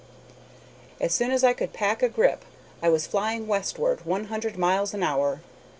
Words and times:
As 0.99 1.13
soon 1.13 1.29
as 1.29 1.43
I 1.43 1.53
could 1.53 1.73
pack 1.73 2.01
a 2.01 2.09
grip 2.09 2.43
I 2.81 2.89
was 2.89 3.05
flying 3.05 3.45
westward 3.45 4.03
one 4.03 4.23
hundred 4.33 4.57
miles 4.57 4.95
an 4.95 5.03
hour. 5.03 5.41